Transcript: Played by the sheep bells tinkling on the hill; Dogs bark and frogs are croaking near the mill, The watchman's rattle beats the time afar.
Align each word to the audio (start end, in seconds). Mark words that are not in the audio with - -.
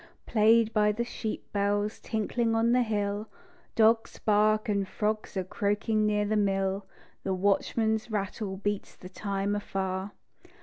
Played 0.25 0.73
by 0.73 0.91
the 0.91 1.03
sheep 1.03 1.45
bells 1.53 1.99
tinkling 1.99 2.55
on 2.55 2.71
the 2.71 2.81
hill; 2.81 3.29
Dogs 3.75 4.17
bark 4.17 4.67
and 4.67 4.87
frogs 4.87 5.37
are 5.37 5.43
croaking 5.43 6.07
near 6.07 6.25
the 6.25 6.35
mill, 6.35 6.87
The 7.23 7.35
watchman's 7.35 8.09
rattle 8.09 8.57
beats 8.57 8.95
the 8.95 9.09
time 9.09 9.55
afar. 9.55 10.13